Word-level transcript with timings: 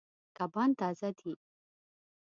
کبان 0.37 0.69
تازه 0.79 1.09
دي. 1.17 1.31